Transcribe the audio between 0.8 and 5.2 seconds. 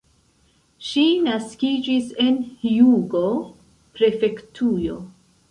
Ŝi naskiĝis en Hjogo-prefektujo.